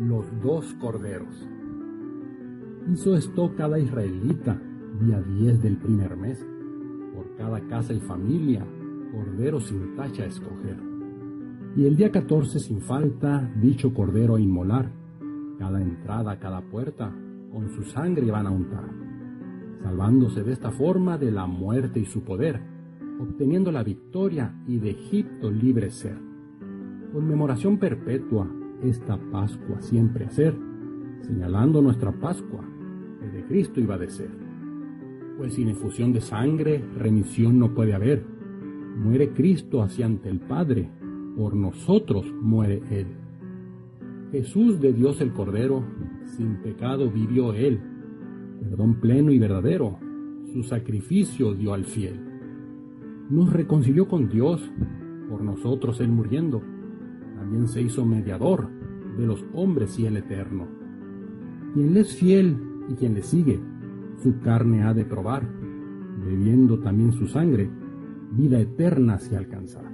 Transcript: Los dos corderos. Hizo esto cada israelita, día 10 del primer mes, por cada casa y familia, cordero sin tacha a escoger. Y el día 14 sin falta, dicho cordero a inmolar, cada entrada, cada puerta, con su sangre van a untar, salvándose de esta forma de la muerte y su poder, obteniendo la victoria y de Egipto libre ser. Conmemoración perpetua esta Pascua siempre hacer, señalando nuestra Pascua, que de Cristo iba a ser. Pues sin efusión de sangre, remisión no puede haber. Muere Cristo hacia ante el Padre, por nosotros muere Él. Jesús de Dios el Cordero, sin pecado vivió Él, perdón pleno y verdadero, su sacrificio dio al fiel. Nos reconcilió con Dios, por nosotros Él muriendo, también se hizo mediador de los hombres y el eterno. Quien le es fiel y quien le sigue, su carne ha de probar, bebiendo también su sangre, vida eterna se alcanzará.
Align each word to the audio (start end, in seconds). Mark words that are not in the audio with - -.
Los 0.00 0.24
dos 0.42 0.72
corderos. 0.80 1.46
Hizo 2.90 3.14
esto 3.14 3.54
cada 3.54 3.78
israelita, 3.78 4.58
día 4.98 5.20
10 5.20 5.60
del 5.60 5.76
primer 5.76 6.16
mes, 6.16 6.42
por 7.14 7.36
cada 7.36 7.60
casa 7.68 7.92
y 7.92 8.00
familia, 8.00 8.66
cordero 9.12 9.60
sin 9.60 9.94
tacha 9.96 10.22
a 10.22 10.26
escoger. 10.26 10.78
Y 11.76 11.84
el 11.84 11.96
día 11.96 12.10
14 12.10 12.60
sin 12.60 12.80
falta, 12.80 13.52
dicho 13.60 13.92
cordero 13.92 14.36
a 14.36 14.40
inmolar, 14.40 14.90
cada 15.58 15.82
entrada, 15.82 16.38
cada 16.38 16.62
puerta, 16.62 17.12
con 17.52 17.68
su 17.68 17.82
sangre 17.82 18.30
van 18.30 18.46
a 18.46 18.50
untar, 18.52 18.88
salvándose 19.82 20.42
de 20.44 20.52
esta 20.52 20.70
forma 20.70 21.18
de 21.18 21.30
la 21.30 21.46
muerte 21.46 22.00
y 22.00 22.06
su 22.06 22.22
poder, 22.22 22.58
obteniendo 23.20 23.70
la 23.70 23.82
victoria 23.82 24.54
y 24.66 24.78
de 24.78 24.92
Egipto 24.92 25.50
libre 25.50 25.90
ser. 25.90 26.29
Conmemoración 27.12 27.78
perpetua 27.78 28.48
esta 28.84 29.18
Pascua 29.32 29.80
siempre 29.80 30.26
hacer, 30.26 30.54
señalando 31.22 31.82
nuestra 31.82 32.12
Pascua, 32.12 32.64
que 33.20 33.28
de 33.28 33.44
Cristo 33.46 33.80
iba 33.80 33.96
a 33.96 34.08
ser. 34.08 34.30
Pues 35.36 35.54
sin 35.54 35.68
efusión 35.70 36.12
de 36.12 36.20
sangre, 36.20 36.84
remisión 36.96 37.58
no 37.58 37.74
puede 37.74 37.94
haber. 37.94 38.24
Muere 38.96 39.30
Cristo 39.30 39.82
hacia 39.82 40.06
ante 40.06 40.28
el 40.28 40.38
Padre, 40.38 40.88
por 41.36 41.56
nosotros 41.56 42.32
muere 42.40 42.80
Él. 42.90 43.08
Jesús 44.30 44.80
de 44.80 44.92
Dios 44.92 45.20
el 45.20 45.32
Cordero, 45.32 45.82
sin 46.36 46.62
pecado 46.62 47.10
vivió 47.10 47.54
Él, 47.54 47.80
perdón 48.62 49.00
pleno 49.00 49.32
y 49.32 49.38
verdadero, 49.40 49.98
su 50.52 50.62
sacrificio 50.62 51.54
dio 51.54 51.74
al 51.74 51.86
fiel. 51.86 52.20
Nos 53.30 53.52
reconcilió 53.52 54.06
con 54.06 54.28
Dios, 54.28 54.62
por 55.28 55.42
nosotros 55.42 56.00
Él 56.00 56.10
muriendo, 56.10 56.62
también 57.50 57.66
se 57.66 57.82
hizo 57.82 58.04
mediador 58.04 58.68
de 59.18 59.26
los 59.26 59.44
hombres 59.54 59.98
y 59.98 60.06
el 60.06 60.16
eterno. 60.16 60.68
Quien 61.74 61.94
le 61.94 62.02
es 62.02 62.14
fiel 62.14 62.56
y 62.88 62.94
quien 62.94 63.14
le 63.14 63.24
sigue, 63.24 63.58
su 64.22 64.38
carne 64.38 64.84
ha 64.84 64.94
de 64.94 65.04
probar, 65.04 65.48
bebiendo 66.24 66.78
también 66.78 67.10
su 67.10 67.26
sangre, 67.26 67.68
vida 68.30 68.60
eterna 68.60 69.18
se 69.18 69.36
alcanzará. 69.36 69.89